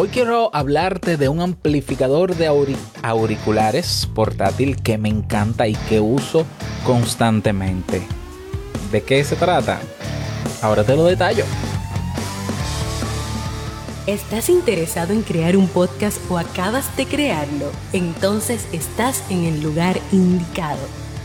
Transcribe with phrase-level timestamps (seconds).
[0.00, 2.46] Hoy quiero hablarte de un amplificador de
[3.02, 6.46] auriculares portátil que me encanta y que uso
[6.86, 8.06] constantemente.
[8.92, 9.80] ¿De qué se trata?
[10.62, 11.44] Ahora te lo detallo.
[14.06, 17.72] ¿Estás interesado en crear un podcast o acabas de crearlo?
[17.92, 21.07] Entonces estás en el lugar indicado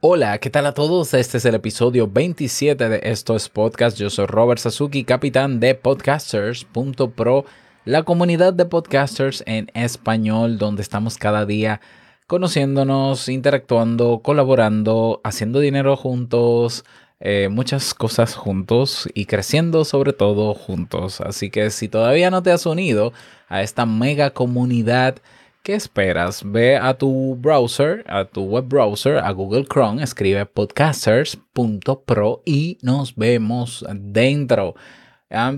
[0.00, 1.12] Hola, ¿qué tal a todos?
[1.12, 3.98] Este es el episodio 27 de Esto es Podcast.
[3.98, 7.44] Yo soy Robert Sasuki, capitán de podcasters.pro,
[7.84, 11.80] la comunidad de podcasters en español, donde estamos cada día
[12.28, 16.84] conociéndonos, interactuando, colaborando, haciendo dinero juntos,
[17.18, 21.20] eh, muchas cosas juntos y creciendo sobre todo juntos.
[21.20, 23.12] Así que si todavía no te has unido
[23.48, 25.16] a esta mega comunidad,
[25.62, 26.42] ¿Qué esperas?
[26.44, 33.14] Ve a tu browser, a tu web browser, a Google Chrome, escribe podcasters.pro y nos
[33.14, 34.74] vemos dentro.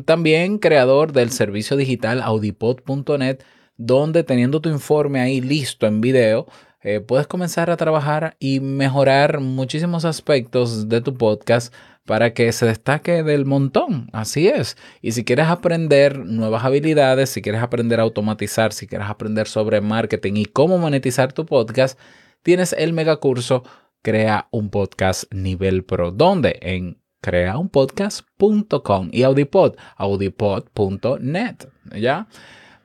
[0.05, 3.39] También creador del servicio digital audipod.net,
[3.77, 6.47] donde teniendo tu informe ahí listo en video,
[6.83, 11.75] eh, puedes comenzar a trabajar y mejorar muchísimos aspectos de tu podcast
[12.07, 14.09] para que se destaque del montón.
[14.13, 14.77] Así es.
[15.03, 19.81] Y si quieres aprender nuevas habilidades, si quieres aprender a automatizar, si quieres aprender sobre
[19.81, 21.99] marketing y cómo monetizar tu podcast,
[22.43, 23.63] tienes el megacurso
[24.03, 26.11] Crea un podcast nivel pro.
[26.11, 26.59] ¿Dónde?
[26.63, 31.57] En creaunpodcast.com y Audipod, audipod.net.
[32.01, 32.27] ¿Ya?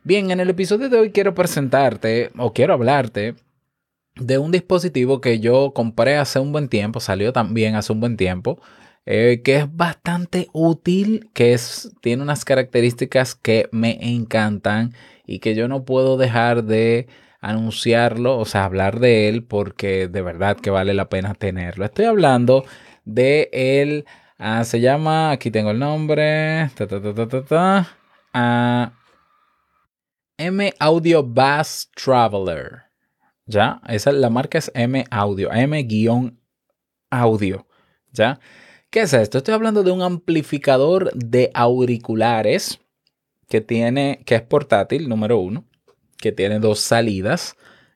[0.03, 3.35] Bien, en el episodio de hoy quiero presentarte o quiero hablarte
[4.16, 8.17] de un dispositivo que yo compré hace un buen tiempo, salió también hace un buen
[8.17, 8.59] tiempo,
[9.06, 14.94] eh, que es bastante útil, que es, tiene unas características que me encantan
[15.25, 17.07] y que yo no puedo dejar de
[17.41, 21.85] anunciarlo, o sea, hablar de él porque de verdad que vale la pena tenerlo.
[21.85, 22.66] Estoy hablando
[23.06, 24.06] de él,
[24.39, 26.69] ah, se llama, aquí tengo el nombre,
[28.34, 28.94] ah,
[30.38, 32.85] M Audio Bass Traveler.
[33.45, 33.81] ¿Ya?
[33.88, 35.95] Esa, la marca es M Audio, M-audio.
[38.11, 38.39] ¿Ya?
[38.89, 39.38] ¿Qué es esto?
[39.38, 42.79] Estoy hablando de un amplificador de auriculares
[43.50, 45.66] que tiene, que es portátil, número uno,
[46.17, 47.56] que tiene dos salidas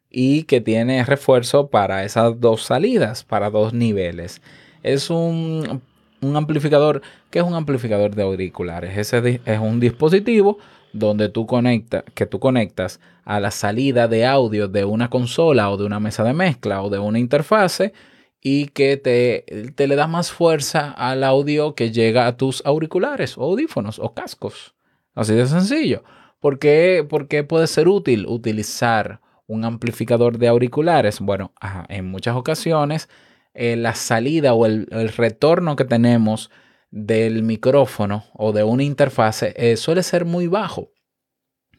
[0.10, 4.42] y que tiene refuerzo para esas dos salidas, para dos niveles.
[4.84, 5.82] Es un,
[6.22, 8.98] amplificador, que es un amplificador de auriculares?
[8.98, 10.58] Ese es un dispositivo
[10.94, 15.78] donde tú conectas, que tú conectas a la salida de audio de una consola o
[15.78, 17.94] de una mesa de mezcla o de una interfase
[18.42, 23.38] y que te, te, le da más fuerza al audio que llega a tus auriculares
[23.38, 24.74] o audífonos o cascos.
[25.16, 26.04] Así de sencillo.
[26.40, 27.06] ¿Por qué,
[27.48, 31.20] puede ser útil utilizar un amplificador de auriculares?
[31.20, 31.52] Bueno,
[31.90, 33.10] en muchas ocasiones
[33.54, 36.50] eh, la salida o el, retorno que tenemos
[36.92, 40.92] del micrófono o de una interfase eh, suele ser muy bajo.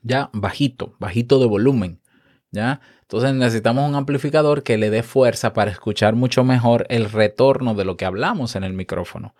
[0.03, 2.01] Ya, bajito, bajito de volumen.
[2.53, 2.81] ¿Ya?
[3.03, 7.85] Entonces necesitamos un amplificador que le dé fuerza para escuchar mucho mejor el retorno de
[7.85, 9.35] lo que hablamos en el micrófono.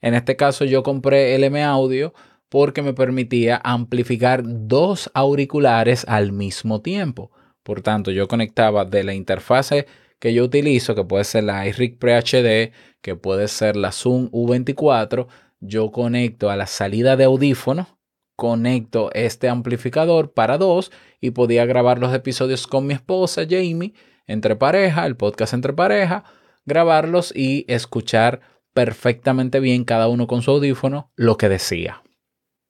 [0.00, 2.14] En este caso yo compré el M Audio
[2.48, 7.30] porque me permitía amplificar dos auriculares al mismo tiempo.
[7.62, 9.86] Por tanto, yo conectaba de la interfase
[10.22, 14.30] que yo utilizo, que puede ser la iRig Pre HD, que puede ser la Zoom
[14.30, 15.26] U24,
[15.58, 17.98] yo conecto a la salida de audífono
[18.36, 23.94] conecto este amplificador para dos y podía grabar los episodios con mi esposa Jamie,
[24.28, 26.22] entre pareja, el podcast entre pareja,
[26.66, 32.00] grabarlos y escuchar perfectamente bien cada uno con su audífono lo que decía.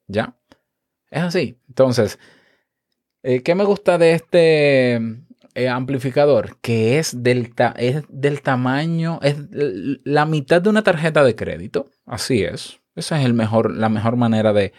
[0.06, 0.38] ¿Ya?
[1.10, 1.58] Es así.
[1.68, 2.18] Entonces,
[3.22, 5.22] eh, ¿qué me gusta de este
[5.70, 6.58] amplificador?
[6.60, 11.90] Que es del, es del tamaño, es la mitad de una tarjeta de crédito.
[12.06, 12.80] Así es.
[12.94, 14.72] Esa es el mejor, la mejor manera de,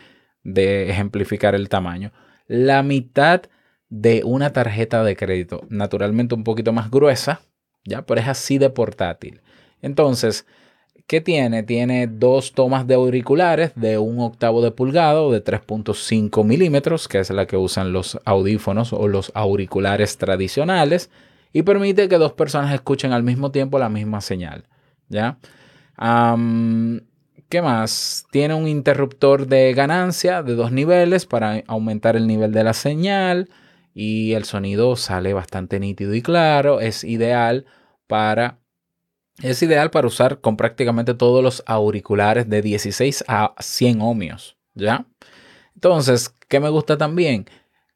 [0.43, 2.11] de ejemplificar el tamaño.
[2.47, 3.43] La mitad
[3.89, 7.41] de una tarjeta de crédito, naturalmente un poquito más gruesa,
[7.85, 9.41] ya, pero es así de portátil.
[9.81, 10.47] Entonces,
[11.07, 11.63] ¿qué tiene?
[11.63, 17.29] Tiene dos tomas de auriculares de un octavo de pulgado de 3.5 milímetros, que es
[17.29, 21.09] la que usan los audífonos o los auriculares tradicionales,
[21.51, 24.65] y permite que dos personas escuchen al mismo tiempo la misma señal.
[25.09, 25.38] ¿Ya?
[27.49, 28.25] ¿Qué más?
[28.31, 33.49] Tiene un interruptor de ganancia de dos niveles para aumentar el nivel de la señal
[33.94, 36.79] y el sonido sale bastante nítido y claro.
[36.79, 37.65] Es ideal
[38.07, 38.57] para
[39.41, 45.06] es ideal para usar con prácticamente todos los auriculares de 16 a 100 ohmios, ¿ya?
[45.75, 47.45] Entonces, ¿qué me gusta también?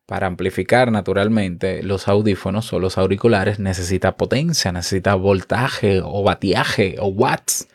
[0.06, 7.08] Para amplificar naturalmente los audífonos o los auriculares necesita potencia, necesita voltaje o batiaje o
[7.08, 7.68] watts.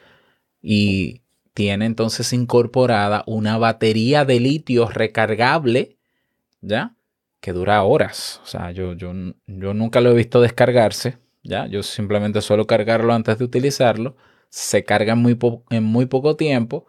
[0.60, 1.22] Y
[1.54, 5.98] tiene entonces incorporada una batería de litio recargable,
[6.60, 6.94] ¿ya?
[7.40, 8.40] Que dura horas.
[8.42, 9.12] O sea, yo, yo,
[9.46, 11.66] yo nunca lo he visto descargarse, ¿ya?
[11.66, 14.16] Yo simplemente suelo cargarlo antes de utilizarlo.
[14.48, 15.38] Se carga en muy,
[15.70, 16.86] en muy poco tiempo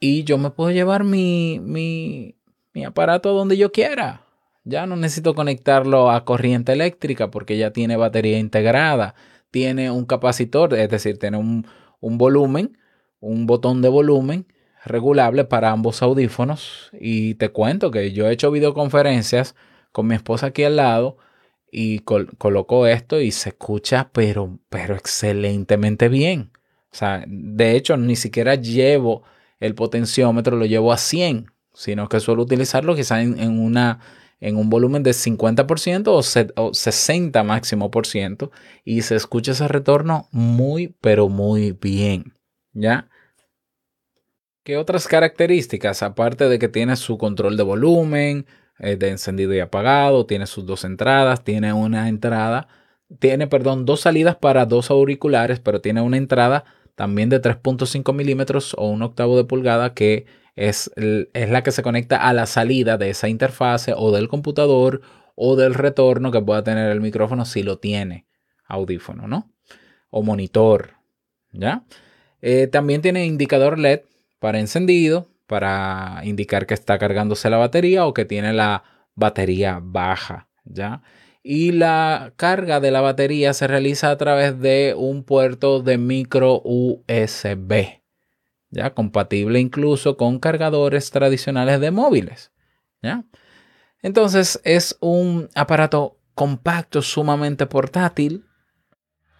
[0.00, 2.36] y yo me puedo llevar mi, mi,
[2.72, 4.24] mi aparato donde yo quiera.
[4.64, 9.14] Ya no necesito conectarlo a corriente eléctrica porque ya tiene batería integrada.
[9.50, 11.66] Tiene un capacitor, es decir, tiene un,
[12.00, 12.78] un volumen
[13.20, 14.46] un botón de volumen
[14.84, 19.54] regulable para ambos audífonos y te cuento que yo he hecho videoconferencias
[19.92, 21.18] con mi esposa aquí al lado
[21.70, 26.52] y coloco esto y se escucha pero pero excelentemente bien.
[26.90, 29.24] O sea, de hecho ni siquiera llevo
[29.60, 34.00] el potenciómetro, lo llevo a 100, sino que suelo utilizarlo quizás en, una
[34.40, 38.50] en un volumen de 50% o, o 60 máximo por ciento
[38.84, 42.34] y se escucha ese retorno muy pero muy bien.
[42.72, 43.08] ¿Ya?
[44.68, 46.02] ¿Qué otras características?
[46.02, 48.46] Aparte de que tiene su control de volumen,
[48.78, 52.68] eh, de encendido y apagado, tiene sus dos entradas, tiene una entrada,
[53.18, 56.64] tiene, perdón, dos salidas para dos auriculares, pero tiene una entrada
[56.94, 60.26] también de 3.5 milímetros o un octavo de pulgada que
[60.56, 65.00] es, es la que se conecta a la salida de esa interfase o del computador
[65.36, 68.26] o del retorno que pueda tener el micrófono si lo tiene
[68.66, 69.52] audífono, ¿no?
[70.10, 70.94] O monitor,
[71.52, 71.84] ¿ya?
[72.42, 74.00] Eh, también tiene indicador LED
[74.40, 78.84] para encendido, para indicar que está cargándose la batería o que tiene la
[79.14, 81.02] batería baja, ¿ya?
[81.42, 86.60] Y la carga de la batería se realiza a través de un puerto de micro
[86.62, 88.02] USB,
[88.70, 88.94] ¿ya?
[88.94, 92.52] Compatible incluso con cargadores tradicionales de móviles,
[93.02, 93.24] ¿ya?
[94.02, 98.44] Entonces es un aparato compacto, sumamente portátil,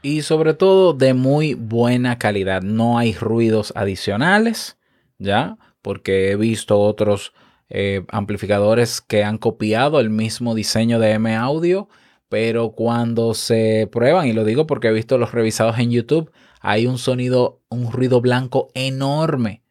[0.00, 2.62] y sobre todo de muy buena calidad.
[2.62, 4.78] No hay ruidos adicionales,
[5.18, 5.58] ¿ya?
[5.88, 7.32] Porque he visto otros
[7.70, 11.88] eh, amplificadores que han copiado el mismo diseño de M Audio,
[12.28, 16.30] pero cuando se prueban, y lo digo porque he visto los revisados en YouTube,
[16.60, 19.62] hay un sonido, un ruido blanco enorme.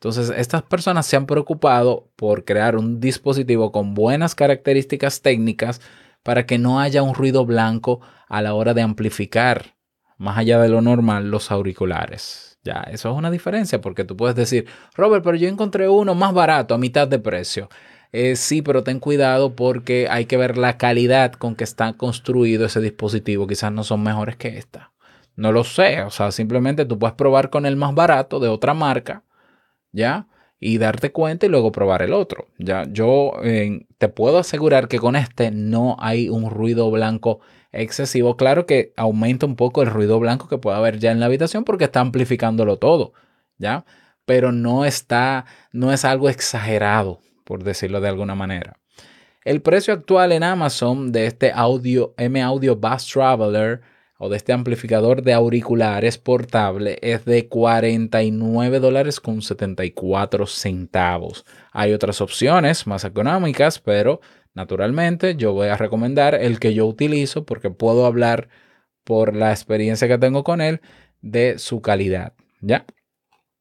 [0.00, 5.82] Entonces, estas personas se han preocupado por crear un dispositivo con buenas características técnicas
[6.22, 9.76] para que no haya un ruido blanco a la hora de amplificar
[10.16, 12.55] más allá de lo normal los auriculares.
[12.66, 14.66] Ya, eso es una diferencia porque tú puedes decir,
[14.96, 17.68] Robert, pero yo encontré uno más barato a mitad de precio.
[18.10, 22.66] Eh, sí, pero ten cuidado porque hay que ver la calidad con que está construido
[22.66, 23.46] ese dispositivo.
[23.46, 24.92] Quizás no son mejores que esta.
[25.36, 26.02] No lo sé.
[26.02, 29.22] O sea, simplemente tú puedes probar con el más barato de otra marca,
[29.92, 30.26] ¿ya?
[30.58, 32.48] Y darte cuenta y luego probar el otro.
[32.58, 37.40] Ya, yo eh, te puedo asegurar que con este no hay un ruido blanco
[37.76, 38.36] excesivo.
[38.36, 41.64] Claro que aumenta un poco el ruido blanco que puede haber ya en la habitación
[41.64, 43.12] porque está amplificándolo todo,
[43.58, 43.84] ¿ya?
[44.24, 48.76] Pero no está, no es algo exagerado, por decirlo de alguna manera.
[49.44, 53.80] El precio actual en Amazon de este audio M Audio Bass Traveler
[54.18, 61.44] o de este amplificador de auriculares portable es de 49 dólares con 74 centavos.
[61.72, 64.20] Hay otras opciones más económicas, pero
[64.56, 68.48] Naturalmente, yo voy a recomendar el que yo utilizo porque puedo hablar
[69.04, 70.80] por la experiencia que tengo con él
[71.20, 72.32] de su calidad,
[72.62, 72.86] ¿ya?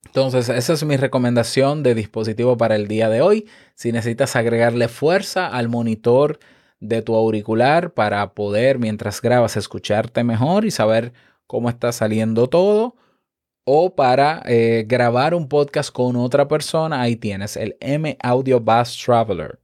[0.05, 3.45] Entonces, esa es mi recomendación de dispositivo para el día de hoy.
[3.75, 6.39] Si necesitas agregarle fuerza al monitor
[6.79, 11.11] de tu auricular para poder, mientras grabas, escucharte mejor y saber
[11.45, 12.95] cómo está saliendo todo,
[13.65, 18.97] o para eh, grabar un podcast con otra persona, ahí tienes el M Audio Bass
[18.97, 19.59] Traveler.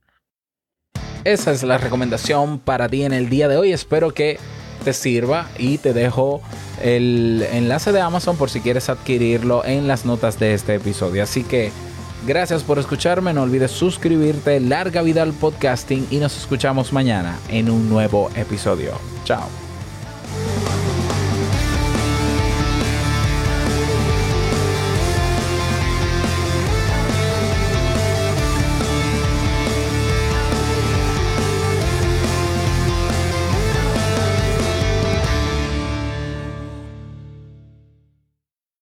[1.24, 3.72] Esa es la recomendación para ti en el día de hoy.
[3.74, 4.40] Espero que
[4.84, 6.42] te sirva y te dejo
[6.82, 11.22] el enlace de Amazon por si quieres adquirirlo en las notas de este episodio.
[11.22, 11.72] Así que
[12.25, 13.34] gracias por escucharme.
[13.34, 14.60] No olvides suscribirte.
[14.60, 18.94] Larga vida al podcasting y nos escuchamos mañana en un nuevo episodio.
[19.24, 19.71] Chao.